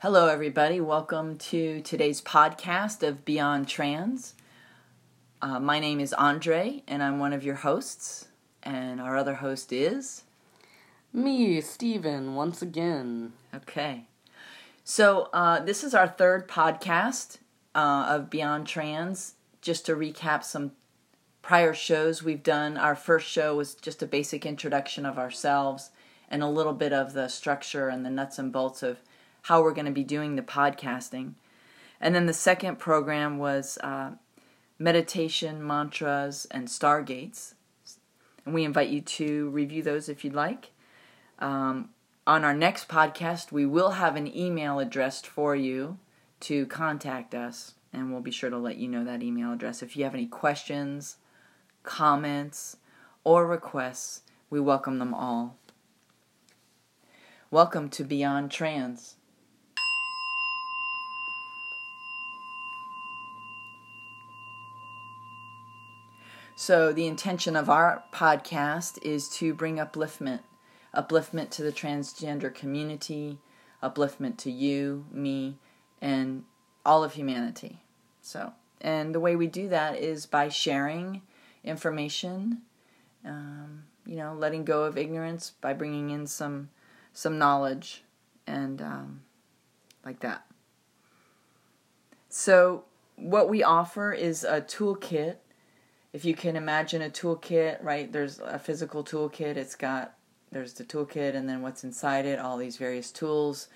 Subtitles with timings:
[0.00, 0.82] Hello, everybody.
[0.82, 4.34] Welcome to today's podcast of Beyond Trans.
[5.40, 8.28] Uh, my name is Andre, and I'm one of your hosts.
[8.62, 10.24] And our other host is.
[11.10, 13.32] Me, Steven, once again.
[13.54, 14.04] Okay.
[14.82, 17.38] So, uh, this is our third podcast
[17.74, 19.34] uh, of Beyond Trans.
[19.62, 20.72] Just to recap some
[21.40, 25.90] prior shows we've done, our first show was just a basic introduction of ourselves
[26.28, 28.98] and a little bit of the structure and the nuts and bolts of
[29.44, 31.34] how we're going to be doing the podcasting.
[32.00, 34.12] And then the second program was uh,
[34.78, 37.52] meditation, mantras, and stargates.
[38.46, 40.70] And we invite you to review those if you'd like.
[41.40, 41.90] Um,
[42.26, 45.98] on our next podcast, we will have an email address for you
[46.40, 49.82] to contact us, and we'll be sure to let you know that email address.
[49.82, 51.18] If you have any questions,
[51.82, 52.78] comments,
[53.24, 55.58] or requests, we welcome them all.
[57.50, 59.16] Welcome to Beyond Trans.
[66.66, 70.40] So, the intention of our podcast is to bring upliftment
[70.96, 73.38] upliftment to the transgender community,
[73.82, 75.58] upliftment to you, me,
[76.00, 76.44] and
[76.82, 77.82] all of humanity.
[78.22, 81.20] So, and the way we do that is by sharing
[81.64, 82.62] information,
[83.26, 86.70] um, you know, letting go of ignorance by bringing in some
[87.12, 88.04] some knowledge
[88.46, 89.20] and um,
[90.02, 90.46] like that.
[92.30, 92.84] So,
[93.16, 95.36] what we offer is a toolkit
[96.14, 98.10] if you can imagine a toolkit, right?
[98.10, 99.56] There's a physical toolkit.
[99.56, 100.14] It's got
[100.52, 103.66] there's the toolkit and then what's inside it, all these various tools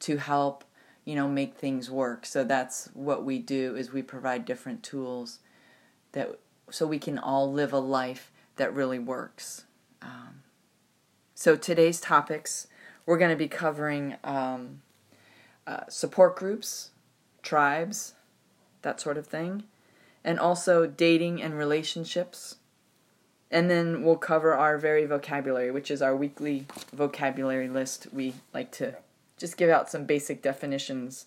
[0.00, 0.62] to help,
[1.06, 2.26] you know, make things work.
[2.26, 5.38] So that's what we do is we provide different tools
[6.12, 6.38] that
[6.70, 9.64] so we can all live a life that really works.
[10.02, 10.42] Um,
[11.34, 12.66] so today's topics
[13.06, 14.82] we're going to be covering um,
[15.66, 16.90] uh, support groups,
[17.42, 18.12] tribes,
[18.82, 19.64] that sort of thing
[20.26, 22.56] and also dating and relationships.
[23.48, 28.08] And then we'll cover our very vocabulary, which is our weekly vocabulary list.
[28.12, 28.96] We like to
[29.38, 31.26] just give out some basic definitions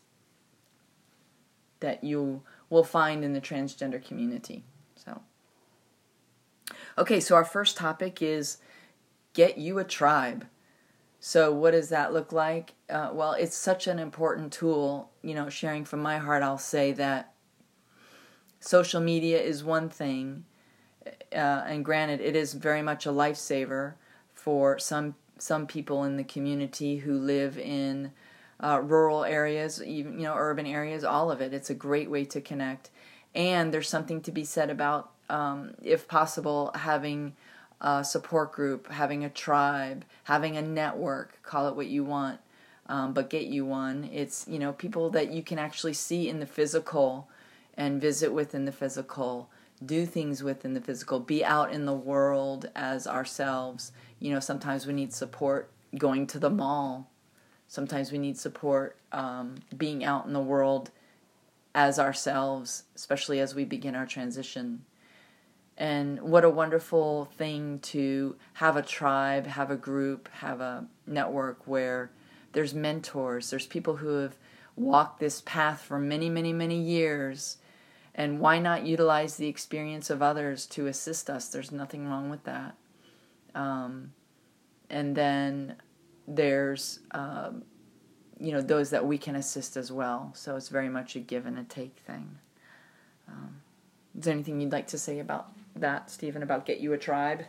[1.80, 4.66] that you will find in the transgender community.
[4.96, 5.22] So,
[6.98, 8.58] okay, so our first topic is
[9.34, 10.46] get you a tribe.
[11.22, 12.74] So, what does that look like?
[12.90, 15.10] Uh, well, it's such an important tool.
[15.22, 17.34] You know, sharing from my heart, I'll say that
[18.60, 20.46] social media is one thing,
[21.34, 23.94] uh, and granted, it is very much a lifesaver
[24.34, 28.12] for some some people in the community who live in
[28.62, 31.04] uh, rural areas, even you know urban areas.
[31.04, 31.54] All of it.
[31.54, 32.90] It's a great way to connect,
[33.34, 37.36] and there's something to be said about, um, if possible, having
[37.82, 41.42] a support group, having a tribe, having a network.
[41.44, 42.40] Call it what you want.
[42.88, 44.10] Um, but get you one.
[44.12, 47.30] It's you know people that you can actually see in the physical
[47.80, 49.50] and visit within the physical,
[49.84, 53.94] do things within the physical, be out in the world as ourselves.
[54.20, 57.10] You know, sometimes we need support going to the mall.
[57.70, 60.92] Sometimes we need support um, being out in the world
[61.74, 64.84] as ourselves, especially as we begin our transition.
[65.78, 71.66] And what a wonderful thing to have a tribe, have a group, have a network
[71.66, 72.12] where
[72.52, 74.36] there's mentors, there's people who have
[74.76, 77.56] walked this path for many, many, many years
[78.16, 81.50] and why not utilize the experience of others to assist us?
[81.50, 82.76] There's nothing wrong with that.
[83.56, 84.14] Um,
[84.90, 85.76] and then
[86.28, 87.64] there's, um,
[88.40, 90.32] you know, those that we can assist as well.
[90.36, 92.38] So it's very much a give and a take thing.
[93.28, 93.62] Um,
[94.18, 97.46] is there anything you'd like to say about that, Stephen, about Get You a Tribe?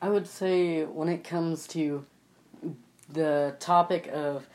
[0.00, 2.04] I would say when it comes to
[3.08, 4.46] the topic of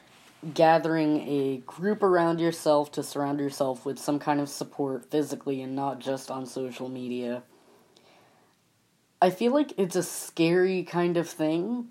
[0.53, 5.75] gathering a group around yourself to surround yourself with some kind of support physically and
[5.75, 7.43] not just on social media.
[9.21, 11.87] I feel like it's a scary kind of thing.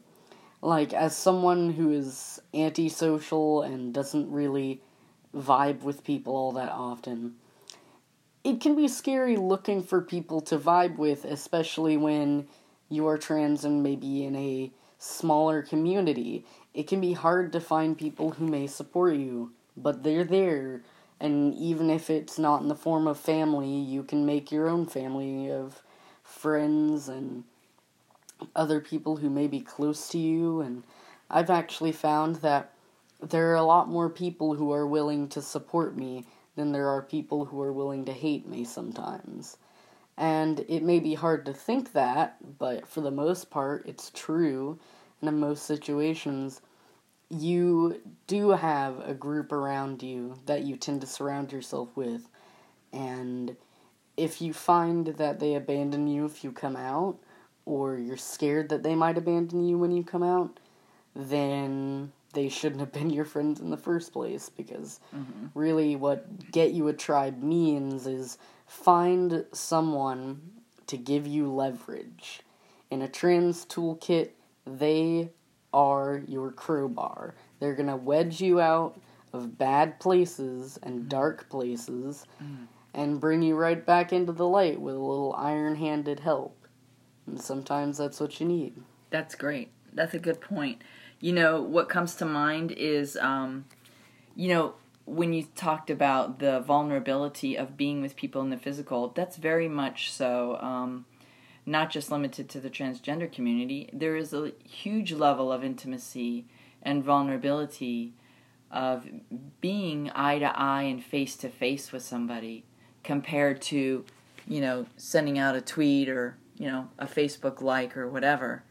[0.63, 4.81] Like, as someone who is antisocial and doesn't really
[5.35, 7.35] vibe with people all that often,
[8.43, 12.47] it can be scary looking for people to vibe with, especially when
[12.89, 16.45] you are trans and maybe in a smaller community
[16.77, 20.83] it can be hard to find people who may support you, but they're there.
[21.19, 24.85] And even if it's not in the form of family, you can make your own
[24.85, 25.83] family of
[26.23, 27.45] friends and
[28.55, 30.61] other people who may be close to you.
[30.61, 30.83] And
[31.31, 32.73] I've actually found that
[33.23, 36.27] there are a lot more people who are willing to support me
[36.57, 39.57] than there are people who are willing to hate me sometimes.
[40.19, 44.79] And it may be hard to think that, but for the most part, it's true.
[45.21, 46.63] And in most situations,
[47.29, 52.29] you do have a group around you that you tend to surround yourself with,
[52.93, 53.57] and
[54.17, 57.19] if you find that they abandon you if you come out,
[57.65, 60.61] or you're scared that they might abandon you when you come out,
[61.15, 65.51] then they shouldn't have been your friends in the first place because Mhm.
[65.55, 68.37] really what get you a tribe means is
[68.67, 70.53] find someone
[70.87, 72.43] to give you leverage.
[72.91, 74.33] In a trans toolkit,
[74.67, 75.31] they
[75.73, 77.35] are your crowbar.
[77.59, 79.01] They're going to wedge you out
[79.33, 82.27] of bad places and dark places
[82.93, 86.67] and bring you right back into the light with a little iron handed help.
[87.27, 88.83] And sometimes that's what you need.
[89.11, 89.71] That's great.
[89.93, 90.83] That's a good point.
[91.21, 93.65] You know, what comes to mind is, um,
[94.35, 94.75] you know,
[95.07, 99.69] when you talked about the vulnerability of being with people in the physical, that's very
[99.69, 101.07] much so, um,
[101.65, 103.89] not just limited to the transgender community.
[103.93, 106.47] There is a huge level of intimacy
[106.83, 108.15] and vulnerability
[108.71, 109.07] of
[109.61, 112.65] being eye to eye and face to face with somebody
[113.05, 114.05] compared to,
[114.47, 118.65] you know, sending out a tweet or, you know, a Facebook like or whatever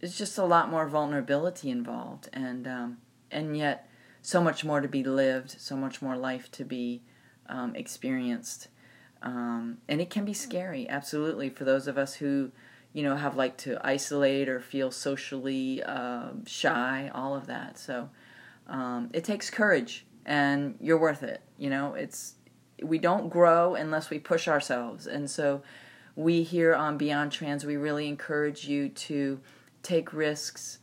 [0.00, 2.98] there's just a lot more vulnerability involved and um,
[3.30, 3.88] and yet
[4.22, 7.02] so much more to be lived so much more life to be
[7.48, 8.68] um, experienced.
[9.22, 12.52] Um, and it can be scary absolutely for those of us who
[12.92, 17.78] you know have like to isolate or feel socially uh, shy all of that.
[17.78, 18.10] So
[18.66, 21.94] um, it takes courage and you're worth it you know?
[21.94, 22.34] It's
[22.82, 25.06] we don't grow unless we push ourselves.
[25.06, 25.62] And so
[26.16, 29.38] we here on beyond trans we really encourage you to
[29.82, 30.78] take risks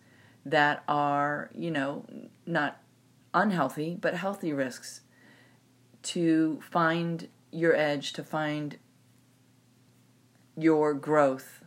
[0.45, 2.05] that are, you know,
[2.45, 2.81] not
[3.33, 5.01] unhealthy, but healthy risks
[6.03, 8.77] to find your edge, to find
[10.57, 11.63] your growth.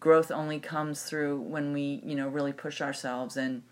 [0.00, 3.62] Growth only comes through when we, you know, really push ourselves and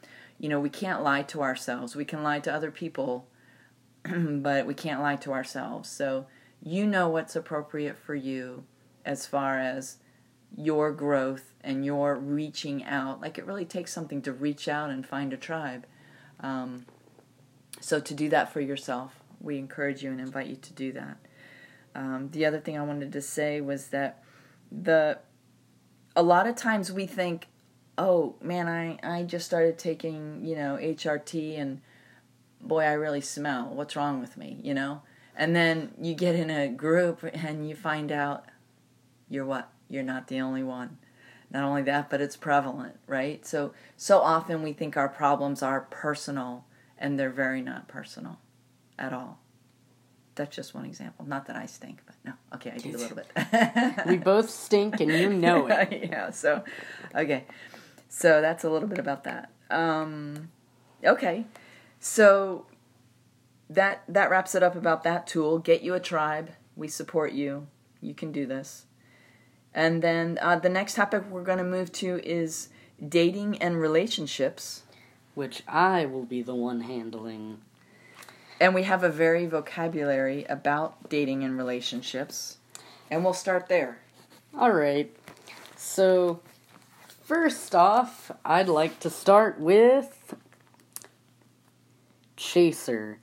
[0.41, 1.95] you know, we can't lie to ourselves.
[1.95, 3.29] We can lie to other people,
[4.05, 5.89] but we can't lie to ourselves.
[5.91, 6.27] So,
[6.63, 8.65] you know what's appropriate for you
[9.05, 9.99] as far as
[10.57, 13.21] your growth and your reaching out.
[13.21, 15.87] Like it really takes something to reach out and find a tribe.
[16.41, 16.87] Um,
[17.81, 21.17] so to do that for yourself, we encourage you and invite you to do that.
[21.95, 24.23] Um, the other thing I wanted to say was that
[24.71, 25.19] the
[26.15, 27.49] a lot of times we think,
[27.99, 31.81] oh man, I I just started taking you know HRT and
[32.61, 33.71] boy, I really smell.
[33.73, 34.59] What's wrong with me?
[34.63, 35.03] You know.
[35.37, 38.45] And then you get in a group and you find out
[39.29, 39.71] you're what?
[39.91, 40.99] You're not the only one.
[41.51, 43.45] Not only that, but it's prevalent, right?
[43.45, 46.65] So so often we think our problems are personal
[46.97, 48.39] and they're very not personal
[48.99, 49.41] at all.
[50.37, 51.27] That's just one example.
[51.27, 52.33] Not that I stink, but no.
[52.55, 54.07] Okay, I do a little bit.
[54.07, 56.09] We both stink and you know it.
[56.09, 56.63] yeah, so
[57.15, 57.45] okay.
[58.09, 59.51] So that's a little bit about that.
[59.71, 60.51] Um
[61.05, 61.47] okay.
[61.99, 62.67] So
[63.69, 65.59] that that wraps it up about that tool.
[65.59, 66.51] Get you a tribe.
[66.77, 67.67] We support you.
[68.01, 68.87] You can do this.
[69.75, 72.69] And then uh, the next topic we're going to move to is
[73.07, 74.83] dating and relationships.
[75.35, 77.59] Which I will be the one handling.
[78.61, 82.59] And we have a very vocabulary about dating and relationships.
[83.11, 84.01] And we'll start there.
[84.59, 85.17] Alright.
[85.77, 86.41] So,
[87.23, 90.35] first off, I'd like to start with
[92.37, 93.19] Chaser.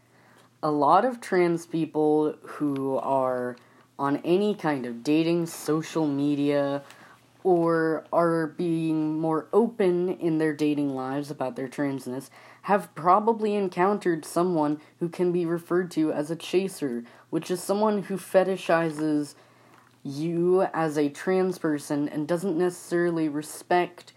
[0.64, 3.58] A lot of trans people who are
[4.08, 6.82] on any kind of dating, social media,
[7.44, 12.30] or are being more open in their dating lives about their transness
[12.62, 18.04] have probably encountered someone who can be referred to as a chaser, which is someone
[18.04, 19.36] who fetishizes
[20.04, 24.14] you as a trans person and doesn't necessarily respect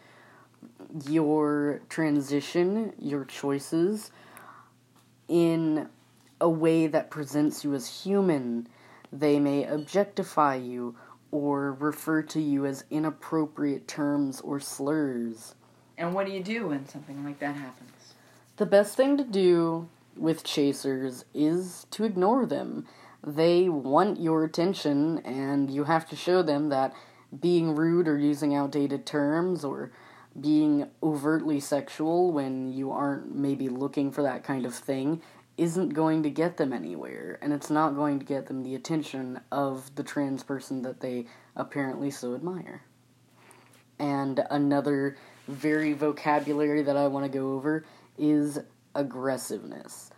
[1.08, 4.12] your transition, your choices,
[5.26, 5.88] in
[6.40, 8.68] a way that presents you as human.
[9.12, 10.96] They may objectify you
[11.30, 15.54] or refer to you as inappropriate terms or slurs.
[15.96, 18.14] And what do you do when something like that happens?
[18.56, 22.86] The best thing to do with chasers is to ignore them.
[23.26, 26.94] They want your attention, and you have to show them that
[27.38, 29.92] being rude or using outdated terms or
[30.38, 35.20] being overtly sexual when you aren't maybe looking for that kind of thing
[35.56, 39.40] isn't going to get them anywhere, and it's not going to get them the attention
[39.52, 41.26] of the trans person that they
[41.56, 42.82] apparently so admire.
[43.98, 45.16] And another
[45.46, 47.84] very vocabulary that I want to go over
[48.16, 48.58] is
[48.94, 50.10] aggressiveness.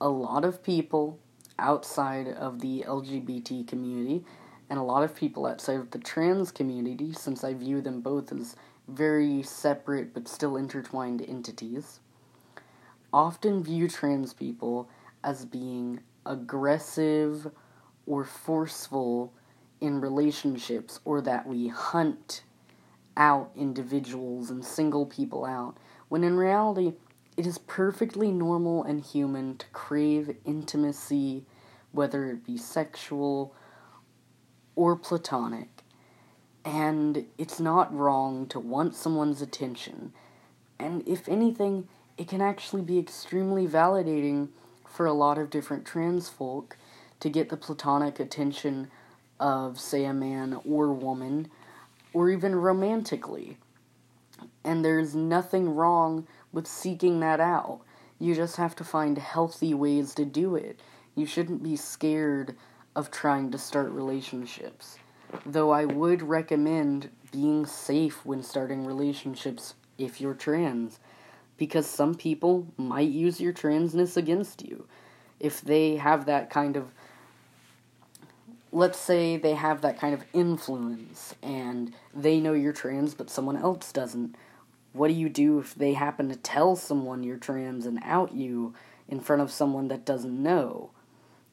[0.00, 1.18] A lot of people
[1.58, 4.24] outside of the LGBT community
[4.70, 8.32] and a lot of people outside of the trans community, since I view them both
[8.32, 12.00] as very separate but still intertwined entities,
[13.12, 14.88] often view trans people
[15.24, 17.50] as being aggressive
[18.06, 19.32] or forceful
[19.80, 22.42] in relationships or that we hunt
[23.16, 25.76] out individuals and single people out,
[26.08, 26.92] when in reality,
[27.36, 31.44] it is perfectly normal and human to crave intimacy,
[31.92, 33.54] whether it be sexual
[34.74, 35.68] or platonic.
[36.64, 40.12] And it's not wrong to want someone's attention.
[40.78, 44.48] And if anything, it can actually be extremely validating
[44.86, 46.76] for a lot of different trans folk
[47.20, 48.90] to get the platonic attention
[49.38, 51.48] of, say, a man or woman,
[52.12, 53.56] or even romantically.
[54.64, 57.80] And there's nothing wrong with seeking that out.
[58.18, 60.80] You just have to find healthy ways to do it.
[61.14, 62.56] You shouldn't be scared
[62.96, 64.98] of trying to start relationships.
[65.46, 70.98] Though I would recommend being safe when starting relationships if you're trans,
[71.58, 74.86] because some people might use your transness against you.
[75.38, 76.92] If they have that kind of
[78.70, 83.56] let's say they have that kind of influence and they know you're trans but someone
[83.56, 84.36] else doesn't
[84.92, 88.74] what do you do if they happen to tell someone you're trans and out you
[89.08, 90.90] in front of someone that doesn't know?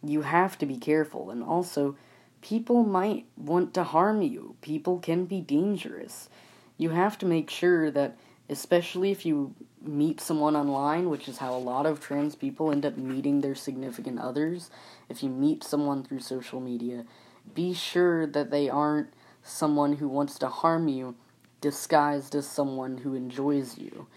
[0.04, 1.30] You have to be careful.
[1.30, 1.96] And also
[2.42, 4.56] people might want to harm you.
[4.62, 6.30] People can be dangerous.
[6.78, 8.18] You have to make sure that
[8.50, 9.54] especially if you
[9.88, 13.56] meet someone online, which is how a lot of trans people end up meeting their
[13.56, 14.70] significant others.
[15.10, 17.06] If you meet someone through social media,
[17.54, 19.14] be sure that they aren't
[19.44, 21.16] someone who wants to harm you
[21.62, 24.08] disguised as someone who enjoys you.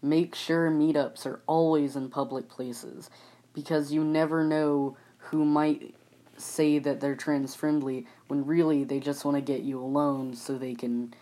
[0.00, 3.10] Make sure meetups are always in public places
[3.52, 5.94] because you never know who might
[6.36, 10.56] say that they're trans friendly when really they just want to get you alone so
[10.56, 11.12] they can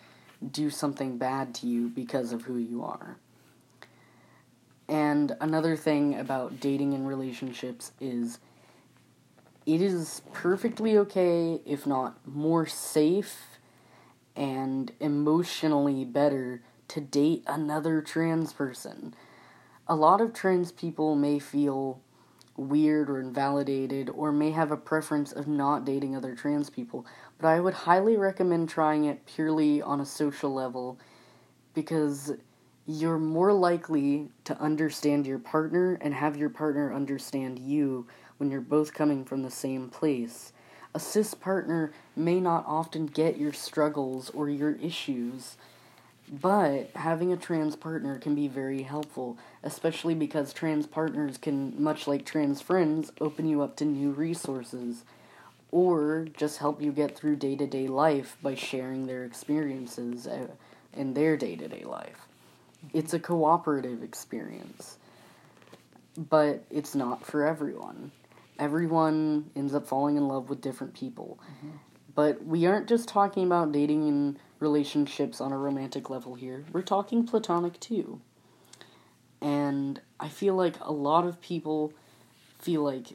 [0.51, 3.17] do something bad to you because of who you are.
[4.89, 8.39] And another thing about dating and relationships is
[9.65, 13.59] it is perfectly okay, if not more safe
[14.37, 19.13] and emotionally better, to date another trans person.
[19.89, 22.01] A lot of trans people may feel
[22.57, 27.05] weird or invalidated or may have a preference of not dating other trans people,
[27.39, 30.99] but I would highly recommend trying it purely on a social level
[31.75, 32.33] because
[32.87, 38.07] you're more likely to understand your partner and have your partner understand you
[38.39, 40.53] when you're both coming from the same place.
[40.95, 45.57] A cis partner may not often get your struggles or your issues,
[46.31, 52.07] but having a trans partner can be very helpful, especially because trans partners can, much
[52.07, 55.05] like trans friends, open you up to new resources
[55.71, 60.47] or just help you get through day to day life by sharing their experiences uh,
[60.95, 62.27] in their day to day life.
[62.93, 64.99] It's a cooperative experience,
[66.17, 68.13] but it's not for everyone.
[68.59, 71.39] Everyone ends up falling in love with different people.
[71.43, 71.77] Mm-hmm.
[72.15, 76.65] But we aren't just talking about dating and relationships on a romantic level here.
[76.73, 78.21] We're talking platonic too.
[79.41, 81.93] And I feel like a lot of people
[82.59, 83.09] feel like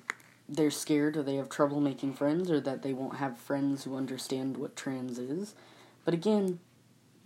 [0.48, 3.96] they're scared or they have trouble making friends or that they won't have friends who
[3.96, 5.56] understand what trans is.
[6.06, 6.60] But again,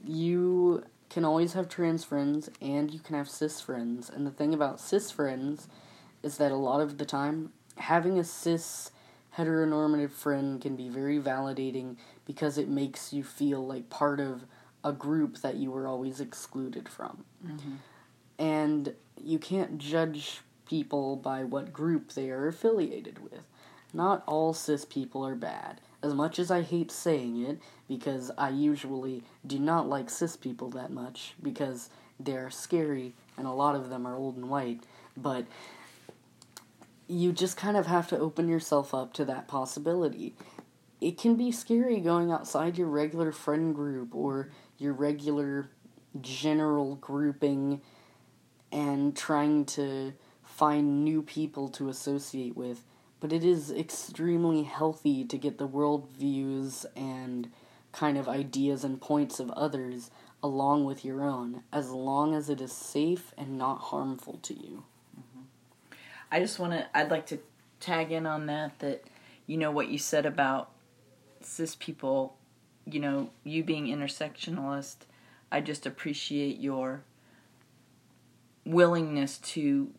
[0.05, 4.09] you can always have trans friends and you can have cis friends.
[4.09, 5.67] And the thing about cis friends
[6.23, 8.91] is that a lot of the time, having a cis
[9.37, 14.45] heteronormative friend can be very validating because it makes you feel like part of
[14.83, 17.25] a group that you were always excluded from.
[17.45, 17.75] Mm-hmm.
[18.37, 23.43] And you can't judge people by what group they are affiliated with.
[23.93, 25.79] Not all cis people are bad.
[26.05, 27.57] As much as I hate saying it,
[27.87, 33.51] because I usually do not like cis people that much, because they're scary and a
[33.51, 34.83] lot of them are old and white,
[35.17, 35.47] but
[37.07, 40.35] you just kind of have to open yourself up to that possibility.
[41.01, 45.71] It can be scary going outside your regular friend group or your regular
[46.21, 47.81] general grouping
[48.71, 52.83] and trying to find new people to associate with
[53.19, 57.51] but it is extremely healthy to get the worldviews and
[57.91, 60.11] kind of ideas and points of others
[60.43, 64.83] along with your own, as long as it is safe and not harmful to you.
[65.17, 65.45] Mm-hmm.
[66.31, 67.39] I just want to, I'd like to
[67.79, 69.03] tag in on that, that,
[69.47, 70.71] you know, what you said about
[71.41, 72.35] cis people,
[72.85, 74.97] you know, you being intersectionalist,
[75.51, 77.01] I just appreciate your
[78.65, 79.91] willingness to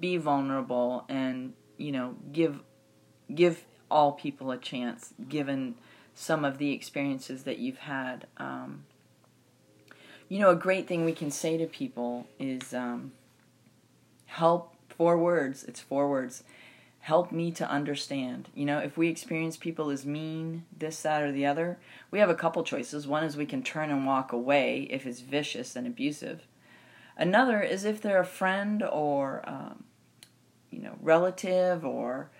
[0.00, 2.60] be vulnerable and you know give
[3.34, 5.74] give all people a chance given
[6.14, 8.84] some of the experiences that you've had um,
[10.28, 13.12] you know, a great thing we can say to people is um,
[14.26, 16.44] help, four words, it's four words.
[17.00, 18.50] Help me to understand.
[18.54, 21.78] You know, if we experience people as mean, this, that, or the other,
[22.10, 23.06] we have a couple choices.
[23.06, 26.46] One is we can turn and walk away if it's vicious and abusive.
[27.18, 29.84] Another is if they're a friend or, um,
[30.70, 32.30] you know, relative or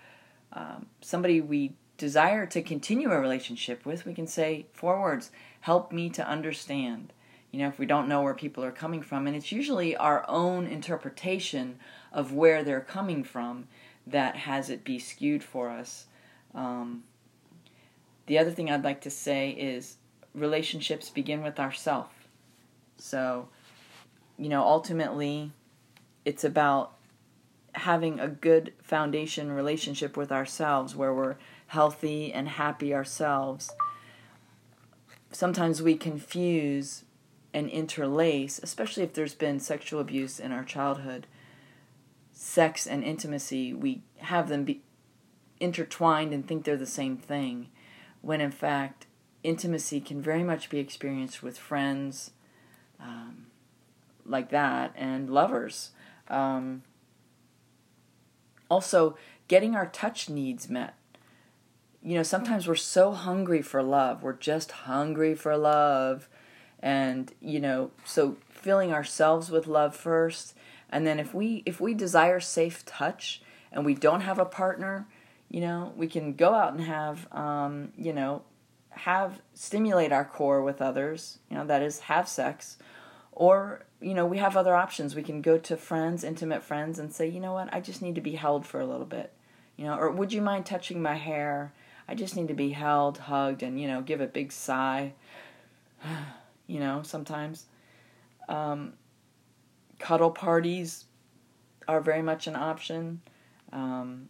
[0.53, 5.31] um, somebody we desire to continue a relationship with, we can say four words
[5.61, 7.11] help me to understand.
[7.51, 10.23] You know, if we don't know where people are coming from, and it's usually our
[10.29, 11.77] own interpretation
[12.13, 13.67] of where they're coming from
[14.07, 16.05] that has it be skewed for us.
[16.55, 17.03] Um,
[18.27, 19.97] the other thing I'd like to say is
[20.33, 22.27] relationships begin with ourself.
[22.97, 23.49] So,
[24.39, 25.51] you know, ultimately,
[26.23, 26.95] it's about
[27.73, 31.35] having a good foundation relationship with ourselves where we're
[31.67, 33.71] healthy and happy ourselves.
[35.31, 37.03] Sometimes we confuse
[37.53, 41.27] and interlace, especially if there's been sexual abuse in our childhood,
[42.31, 44.81] sex and intimacy, we have them be
[45.59, 47.67] intertwined and think they're the same thing,
[48.21, 49.05] when in fact,
[49.43, 52.31] intimacy can very much be experienced with friends
[52.99, 53.48] um,
[54.29, 55.91] like that and lovers.
[56.27, 56.83] Um,
[58.69, 59.17] also,
[59.47, 60.95] getting our touch needs met.
[62.01, 64.23] You know, sometimes we're so hungry for love.
[64.23, 66.29] We're just hungry for love.
[66.81, 70.55] And, you know, so filling ourselves with love first.
[70.89, 75.07] And then if we if we desire safe touch and we don't have a partner,
[75.49, 78.43] you know, we can go out and have um, you know,
[78.91, 82.77] have stimulate our core with others, you know, that is have sex
[83.39, 85.15] or you know, we have other options.
[85.15, 88.15] We can go to friends, intimate friends, and say, you know what, I just need
[88.15, 89.33] to be held for a little bit.
[89.75, 91.73] You know, or would you mind touching my hair?
[92.07, 95.13] I just need to be held, hugged, and, you know, give a big sigh.
[96.67, 97.65] you know, sometimes.
[98.47, 98.93] Um,
[99.99, 101.05] cuddle parties
[101.87, 103.21] are very much an option.
[103.71, 104.29] Um,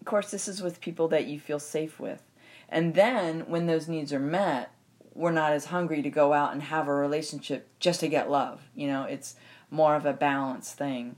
[0.00, 2.22] of course, this is with people that you feel safe with.
[2.68, 4.72] And then when those needs are met,
[5.16, 8.60] we're not as hungry to go out and have a relationship just to get love.
[8.74, 9.34] You know, it's
[9.70, 11.16] more of a balanced thing.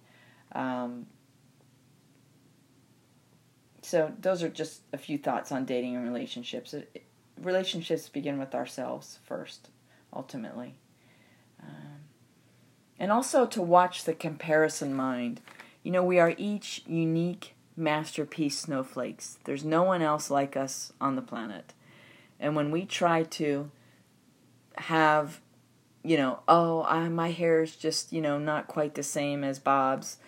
[0.52, 1.06] Um,
[3.82, 6.72] so those are just a few thoughts on dating and relationships.
[6.74, 7.04] It,
[7.40, 9.68] relationships begin with ourselves first,
[10.14, 10.74] ultimately.
[11.60, 12.00] Um,
[12.98, 15.40] and also to watch the comparison mind.
[15.82, 19.38] You know, we are each unique masterpiece snowflakes.
[19.44, 21.72] There's no one else like us on the planet.
[22.38, 23.70] And when we try to
[24.80, 25.40] have
[26.02, 29.58] you know oh I, my hair is just you know not quite the same as
[29.58, 30.18] bob's.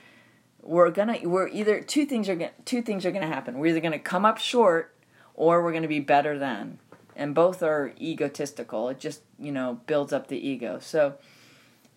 [0.62, 3.58] We're gonna we're either two things are gonna two things are gonna happen.
[3.58, 4.94] We're either gonna come up short
[5.34, 6.78] or we're gonna be better than.
[7.16, 8.88] And both are egotistical.
[8.88, 10.78] It just you know builds up the ego.
[10.80, 11.14] So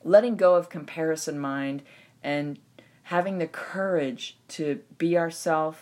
[0.04, 1.84] letting go of comparison mind
[2.24, 2.60] and
[3.04, 5.80] having the courage to be ourselves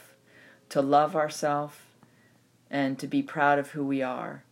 [0.71, 1.75] to love ourselves
[2.69, 4.43] and to be proud of who we are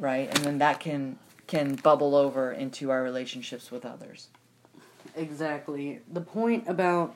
[0.00, 0.28] right?
[0.28, 4.28] And then that can can bubble over into our relationships with others.
[5.16, 6.00] Exactly.
[6.10, 7.14] The point about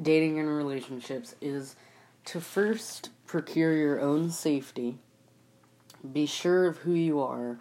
[0.00, 1.76] dating and relationships is
[2.26, 4.98] to first procure your own safety,
[6.12, 7.58] be sure of who you are,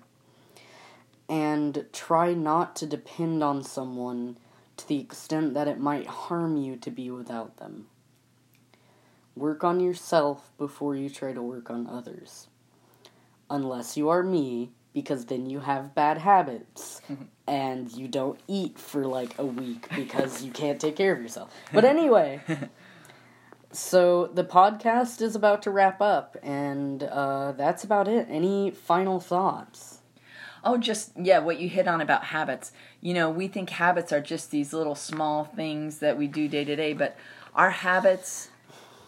[1.29, 4.37] and try not to depend on someone
[4.77, 7.85] to the extent that it might harm you to be without them.
[9.35, 12.47] Work on yourself before you try to work on others
[13.51, 17.01] unless you are me, because then you have bad habits
[17.47, 21.53] and you don't eat for like a week because you can't take care of yourself.
[21.73, 22.41] But anyway,
[23.71, 28.27] so the podcast is about to wrap up, and uh, that's about it.
[28.29, 29.99] Any final thoughts?
[30.63, 32.71] Oh, just, yeah, what you hit on about habits.
[33.01, 36.63] You know, we think habits are just these little small things that we do day
[36.63, 37.17] to day, but
[37.55, 38.49] our habits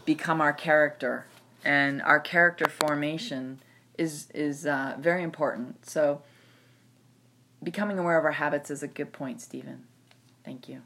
[0.03, 1.25] become our character,
[1.63, 3.59] and our character formation
[3.97, 5.85] is is uh, very important.
[5.85, 6.21] So
[7.63, 9.83] becoming aware of our habits is a good point, Stephen.
[10.43, 10.81] Thank you.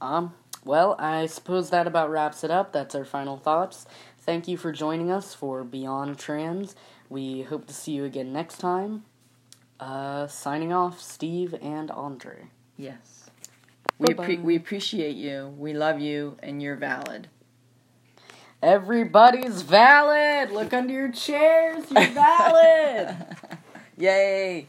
[0.00, 2.72] Um, well, I suppose that about wraps it up.
[2.72, 3.86] That's our final thoughts.
[4.18, 6.74] Thank you for joining us for Beyond Trans.
[7.08, 9.04] We hope to see you again next time.
[9.78, 12.48] Uh, signing off, Steve and Andre.
[12.76, 13.30] Yes.
[13.98, 15.54] We, appre- we appreciate you.
[15.58, 17.28] We love you, and you're valid.
[18.62, 20.50] Everybody's valid.
[20.50, 21.84] Look under your chairs.
[21.90, 23.16] You're valid.
[23.96, 24.66] Yay.